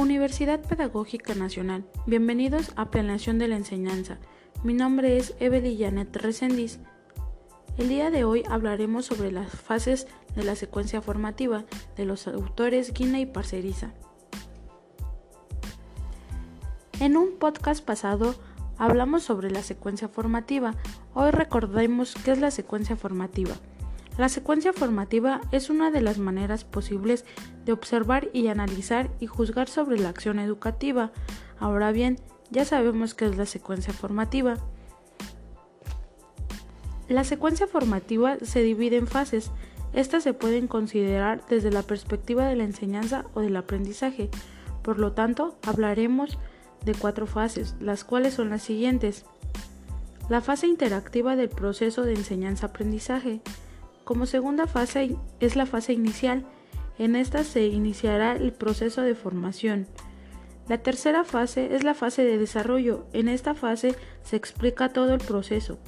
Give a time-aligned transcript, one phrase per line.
[0.00, 1.84] Universidad Pedagógica Nacional.
[2.06, 4.16] Bienvenidos a Planeación de la Enseñanza.
[4.64, 6.78] Mi nombre es Evelyn Janet Resendiz.
[7.76, 11.66] El día de hoy hablaremos sobre las fases de la secuencia formativa
[11.98, 13.92] de los autores Guina y Parceriza.
[16.98, 18.36] En un podcast pasado
[18.78, 20.76] hablamos sobre la secuencia formativa.
[21.12, 23.54] Hoy recordemos qué es la secuencia formativa.
[24.18, 27.24] La secuencia formativa es una de las maneras posibles
[27.64, 31.12] de observar y analizar y juzgar sobre la acción educativa.
[31.58, 32.18] Ahora bien,
[32.50, 34.56] ya sabemos qué es la secuencia formativa.
[37.08, 39.50] La secuencia formativa se divide en fases.
[39.92, 44.30] Estas se pueden considerar desde la perspectiva de la enseñanza o del aprendizaje.
[44.82, 46.38] Por lo tanto, hablaremos
[46.84, 49.24] de cuatro fases, las cuales son las siguientes.
[50.28, 53.40] La fase interactiva del proceso de enseñanza-aprendizaje.
[54.10, 56.44] Como segunda fase es la fase inicial.
[56.98, 59.86] En esta se iniciará el proceso de formación.
[60.66, 63.06] La tercera fase es la fase de desarrollo.
[63.12, 65.78] En esta fase se explica todo el proceso.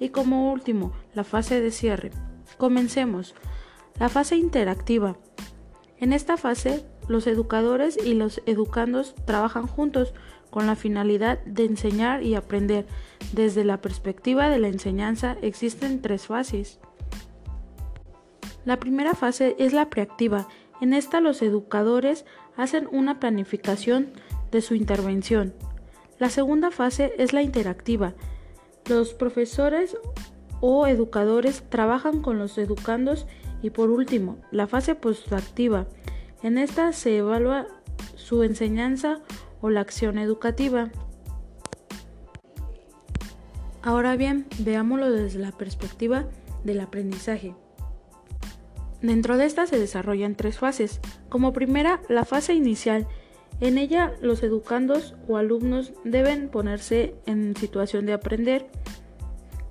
[0.00, 2.12] Y como último, la fase de cierre.
[2.56, 3.34] Comencemos.
[4.00, 5.18] La fase interactiva.
[5.98, 10.14] En esta fase, los educadores y los educandos trabajan juntos
[10.48, 12.86] con la finalidad de enseñar y aprender.
[13.34, 16.80] Desde la perspectiva de la enseñanza existen tres fases.
[18.66, 20.48] La primera fase es la preactiva.
[20.80, 24.08] En esta los educadores hacen una planificación
[24.50, 25.54] de su intervención.
[26.18, 28.14] La segunda fase es la interactiva.
[28.88, 29.96] Los profesores
[30.60, 33.28] o educadores trabajan con los educandos
[33.62, 35.86] y por último, la fase postactiva.
[36.42, 37.68] En esta se evalúa
[38.16, 39.20] su enseñanza
[39.60, 40.90] o la acción educativa.
[43.80, 46.24] Ahora bien, veámoslo desde la perspectiva
[46.64, 47.54] del aprendizaje.
[49.02, 51.00] Dentro de esta se desarrollan tres fases.
[51.28, 53.06] Como primera, la fase inicial.
[53.60, 58.66] En ella los educandos o alumnos deben ponerse en situación de aprender.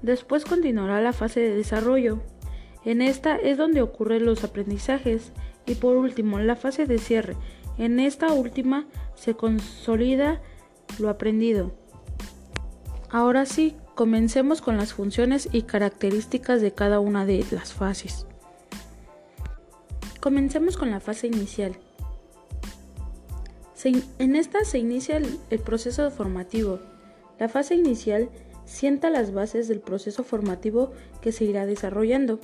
[0.01, 2.22] Después continuará la fase de desarrollo.
[2.83, 5.31] En esta es donde ocurren los aprendizajes.
[5.66, 7.35] Y por último, la fase de cierre.
[7.77, 10.41] En esta última se consolida
[11.00, 11.73] lo aprendido.
[13.09, 18.27] Ahora sí, comencemos con las funciones y características de cada una de las fases.
[20.25, 21.78] Comencemos con la fase inicial.
[23.84, 26.80] en esta se inicia el, proceso formativo.
[27.38, 28.30] La fase inicial
[28.66, 32.40] sienta las bases del proceso formativo que se irá desarrollando.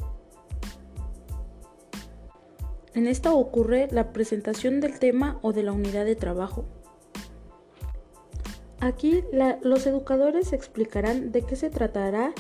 [2.93, 6.65] En esta ocurre la presentación del tema o de la unidad de trabajo.
[8.79, 9.23] Aquí
[9.63, 12.31] los educadores explicarán de qué se tratará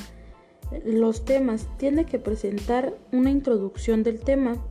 [0.85, 1.67] los temas.
[1.79, 4.63] Tiene que presentar una introducción del tema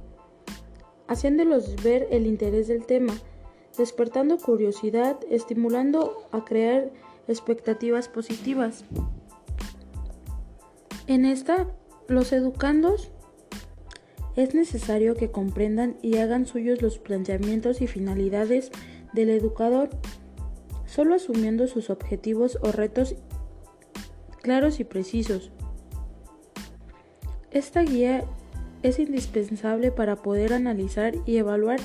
[1.10, 3.12] haciéndolos ver el interés del tema,
[3.76, 6.92] despertando curiosidad, estimulando a crear
[7.26, 8.84] expectativas positivas.
[11.08, 11.66] En esta,
[12.06, 13.10] los educandos
[14.36, 18.70] es necesario que comprendan y hagan suyos los planteamientos y finalidades
[19.12, 19.90] del educador,
[20.86, 23.16] solo asumiendo sus objetivos o retos
[24.42, 25.50] claros y precisos.
[27.50, 28.24] Esta guía
[28.82, 31.80] es indispensable para poder analizar y evaluar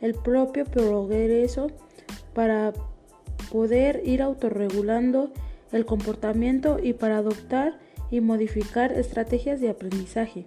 [0.00, 1.68] el propio progreso
[2.34, 2.72] para
[3.50, 5.32] poder ir autorregulando
[5.72, 7.78] el comportamiento y para adoptar
[8.10, 10.46] y modificar estrategias de aprendizaje.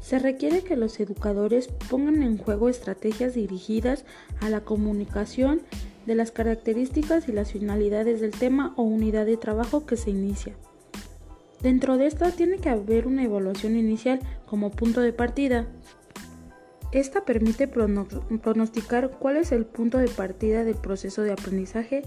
[0.00, 4.04] Se requiere que los educadores pongan en juego estrategias dirigidas
[4.40, 5.60] a la comunicación
[6.06, 10.54] de las características y las finalidades del tema o unidad de trabajo que se inicia.
[11.60, 15.66] Dentro de esta tiene que haber una evaluación inicial como punto de partida.
[16.92, 22.02] Esta permite pronosticar cuál es el punto de partida del proceso de aprendizaje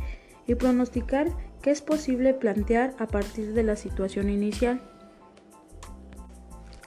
[0.47, 1.28] y pronosticar
[1.62, 4.81] qué es posible plantear a partir de la situación inicial.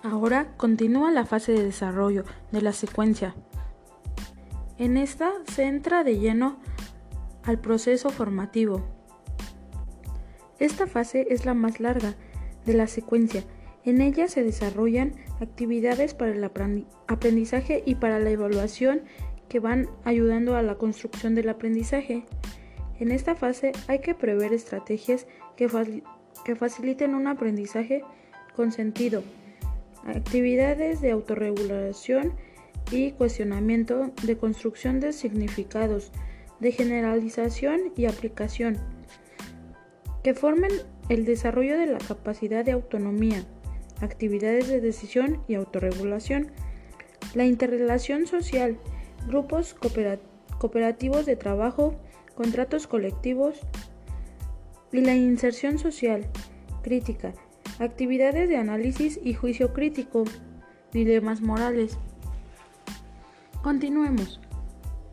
[0.03, 3.35] Ahora continúa la fase de desarrollo de la secuencia.
[4.77, 6.59] En esta se entra de lleno
[7.45, 8.83] al proceso formativo.
[10.59, 12.17] Esta fase es la más larga
[12.65, 13.45] de la secuencia.
[13.85, 16.45] En ella se desarrollan actividades para el
[17.07, 19.03] aprendizaje y para la evaluación
[19.49, 22.25] que van ayudando a la construcción del aprendizaje.
[22.99, 25.27] En esta fase hay que prever estrategias
[25.57, 25.69] que,
[26.45, 28.03] que faciliten un aprendizaje
[28.57, 29.23] con sentido,
[30.07, 32.35] actividades de autorregulación
[32.91, 36.13] y cuestionamiento, de construcción de significados,
[36.61, 38.79] de generalización y aplicación,
[40.23, 40.71] que formen
[41.09, 43.45] el desarrollo de la capacidad de autonomía,
[44.01, 46.51] actividades de decisión y autorregulación,
[47.35, 48.79] la interrelación social,
[49.27, 51.95] grupos cooperativos de trabajo,
[52.35, 53.61] contratos colectivos
[54.93, 56.27] y la inserción social,
[56.83, 57.35] crítica,
[57.79, 60.25] actividades de análisis y juicio crítico,
[60.93, 61.99] dilemas morales.
[63.63, 64.41] Continuemos.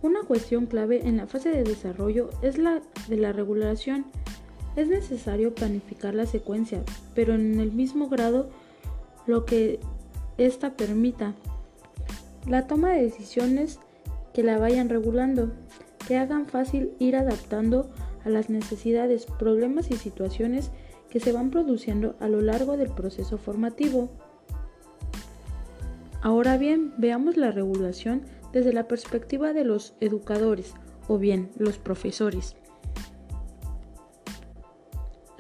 [0.01, 4.05] Una cuestión clave en la fase de desarrollo es la de la regulación.
[4.75, 6.83] Es necesario planificar la secuencia,
[7.13, 8.49] pero en el mismo grado
[9.27, 9.79] lo que
[10.37, 11.33] ésta permita.
[12.47, 13.79] La toma de decisiones
[14.33, 15.51] que la vayan regulando,
[16.07, 17.89] que hagan fácil ir adaptando
[18.25, 20.71] a las necesidades, problemas y situaciones
[21.09, 24.09] que se van produciendo a lo largo del proceso formativo.
[26.21, 28.21] Ahora bien, veamos la regulación
[28.53, 30.73] desde la perspectiva de los educadores
[31.07, 32.55] o bien los profesores.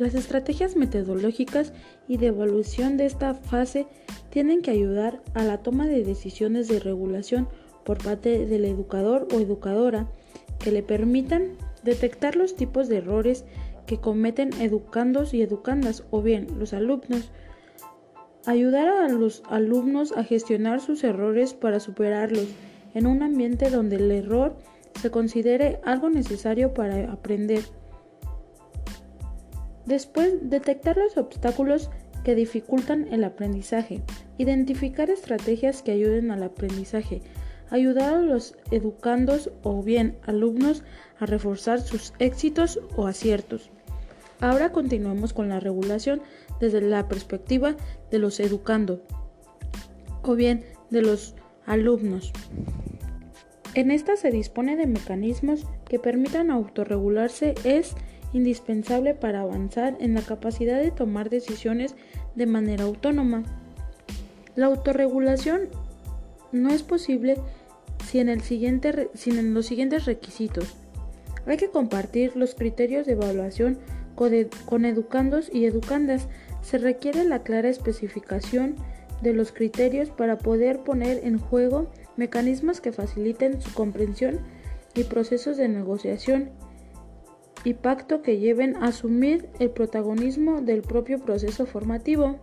[0.01, 1.73] Las estrategias metodológicas
[2.07, 3.85] y de evaluación de esta fase
[4.31, 7.47] tienen que ayudar a la toma de decisiones de regulación
[7.83, 10.07] por parte del educador o educadora
[10.57, 11.51] que le permitan
[11.83, 13.45] detectar los tipos de errores
[13.85, 17.29] que cometen educandos y educandas o bien los alumnos,
[18.47, 22.47] ayudar a los alumnos a gestionar sus errores para superarlos
[22.95, 24.57] en un ambiente donde el error
[24.99, 27.61] se considere algo necesario para aprender.
[29.85, 31.89] Después, detectar los obstáculos
[32.23, 34.01] que dificultan el aprendizaje,
[34.37, 37.21] identificar estrategias que ayuden al aprendizaje,
[37.69, 40.83] ayudar a los educandos o bien alumnos
[41.19, 43.71] a reforzar sus éxitos o aciertos.
[44.39, 46.21] Ahora continuamos con la regulación
[46.59, 47.75] desde la perspectiva
[48.09, 49.01] de los educando
[50.23, 51.35] o bien de los
[51.65, 52.33] alumnos.
[53.73, 57.95] En esta se dispone de mecanismos que permitan autorregularse es
[58.33, 61.95] indispensable para avanzar en la capacidad de tomar decisiones
[62.35, 63.43] de manera autónoma.
[64.55, 65.69] La autorregulación
[66.51, 67.37] no es posible
[68.05, 68.27] sin,
[69.53, 70.75] los siguientes requisitos.
[71.45, 73.79] Hay que compartir los criterios de evaluación
[74.15, 76.27] con educandos y educandas.
[76.61, 78.75] Se requiere la clara especificación
[79.21, 84.39] de los criterios para poder poner en juego mecanismos que faciliten su comprensión
[84.95, 86.49] y procesos de negociación
[87.63, 92.39] y pacto que lleven a asumir el protagonismo del propio proceso formativo.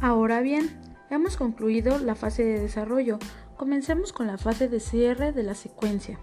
[0.00, 0.70] Ahora bien,
[1.10, 3.18] hemos concluido la fase de desarrollo.
[3.56, 6.18] Comencemos con la fase de cierre de la secuencia.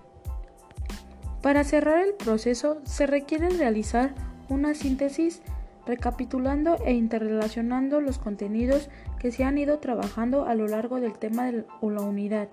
[1.42, 4.14] Para cerrar el proceso se requiere realizar
[4.50, 5.42] una síntesis
[5.86, 8.90] recapitulando e interrelacionando los contenidos
[9.20, 12.50] que se han ido trabajando a lo largo del tema o la unidad.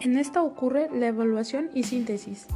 [0.00, 2.46] En esta ocurre la evaluación y síntesis.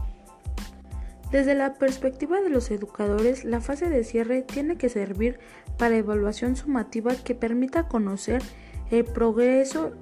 [1.33, 5.39] Desde la perspectiva de los educadores, la fase de cierre tiene que servir
[5.79, 8.43] para evaluación sumativa que permita conocer
[8.91, 9.93] el progreso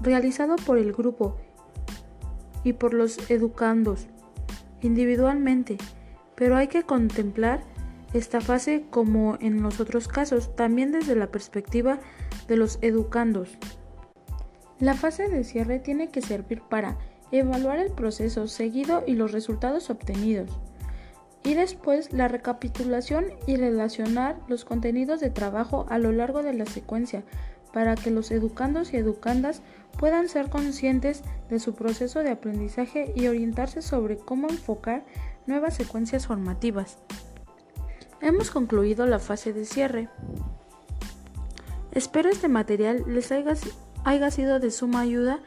[0.00, 1.36] realizado por el grupo
[2.62, 4.06] y por los educandos
[4.80, 5.76] individualmente,
[6.36, 7.64] pero hay que contemplar
[8.12, 11.98] esta fase como en los otros casos, también desde la perspectiva
[12.46, 13.58] de los educandos.
[14.78, 16.96] La fase de cierre tiene que servir para
[17.32, 20.50] evaluar el proceso seguido y los resultados obtenidos,
[21.44, 26.66] y después la recapitulación y relacionar los contenidos de trabajo a lo largo de la
[26.66, 27.24] secuencia
[27.72, 29.62] para que los educandos y educandas
[29.98, 35.04] puedan ser conscientes de su proceso de aprendizaje y orientarse sobre cómo enfocar
[35.46, 36.98] nuevas secuencias formativas.
[38.20, 40.08] Hemos concluido la fase de cierre.
[41.92, 45.40] Espero este material les haya, sido de suma ayuda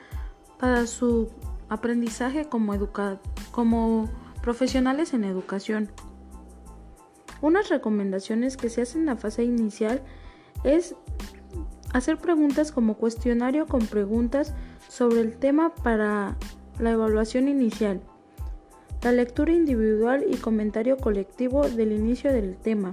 [0.59, 1.29] para su
[1.71, 2.77] aprendizaje como,
[3.51, 4.09] como
[4.43, 5.89] profesionales en educación.
[7.41, 10.03] Unas recomendaciones que se hacen en la fase inicial
[10.63, 10.95] es
[11.91, 14.53] hacer preguntas como cuestionario con preguntas
[14.87, 16.37] sobre el tema para
[16.77, 18.01] la evaluación inicial
[19.01, 22.91] la lectura individual y comentario colectivo del inicio del tema.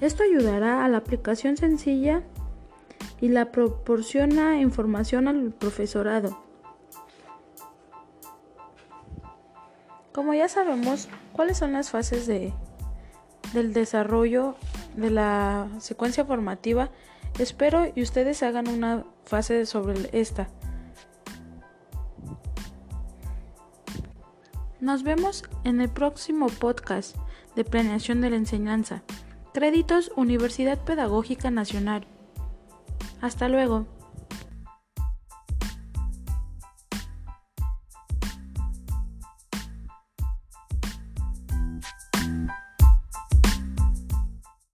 [0.00, 2.22] Esto ayudará a la aplicación sencilla
[3.20, 6.45] y la proporciona información al profesorado.
[10.16, 12.54] Como ya sabemos cuáles son las fases de,
[13.52, 14.56] del desarrollo
[14.96, 16.88] de la secuencia formativa,
[17.38, 20.48] espero y ustedes hagan una fase sobre esta.
[24.80, 27.14] Nos vemos en el próximo podcast
[27.54, 29.02] de Planeación de la Enseñanza.
[29.52, 32.06] Créditos Universidad Pedagógica Nacional.
[33.20, 33.86] Hasta luego.